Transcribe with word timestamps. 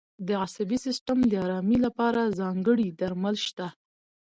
د 0.27 0.29
عصبي 0.43 0.77
سیستم 0.85 1.17
د 1.31 1.33
آرامۍ 1.45 1.77
لپاره 1.85 2.33
ځانګړي 2.39 2.87
درمل 2.99 3.35
شته. 3.47 3.67